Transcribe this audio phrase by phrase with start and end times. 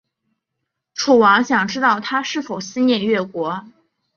[0.95, 3.63] 楚王想知道他是否思念越国。